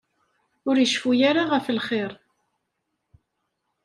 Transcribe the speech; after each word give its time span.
Ur 0.69 0.75
iceffu 0.77 1.11
ara 1.29 1.43
ɣef 1.51 1.65
lxir. 1.77 2.11